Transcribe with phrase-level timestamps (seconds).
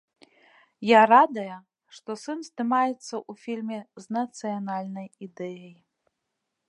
[0.91, 1.57] Я радая,
[1.97, 5.77] што сын здымаецца ў фільме з нацыянальнай ідэяй.